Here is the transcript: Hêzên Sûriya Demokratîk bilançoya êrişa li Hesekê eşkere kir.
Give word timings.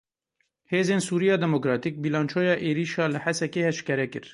Hêzên 0.71 1.01
Sûriya 1.07 1.35
Demokratîk 1.43 1.95
bilançoya 2.03 2.55
êrişa 2.69 3.05
li 3.13 3.19
Hesekê 3.25 3.61
eşkere 3.69 4.07
kir. 4.13 4.25